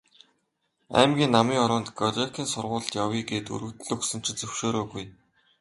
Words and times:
Аймгийн 0.99 1.33
Намын 1.35 1.57
хороонд 1.61 1.87
Горькийн 1.99 2.47
сургуульд 2.51 2.91
явъя 3.03 3.23
гээд 3.29 3.51
өргөдөл 3.55 3.93
өгсөн 3.95 4.19
чинь 4.25 4.39
зөвшөөрөөгүй. 4.39 5.05